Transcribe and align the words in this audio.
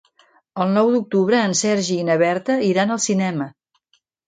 El 0.63 0.71
nou 0.77 0.89
d'octubre 0.95 1.41
en 1.49 1.53
Sergi 1.61 1.99
i 1.99 2.07
na 2.09 2.17
Berta 2.23 2.57
iran 2.71 2.97
al 2.99 3.05
cinema. 3.07 3.51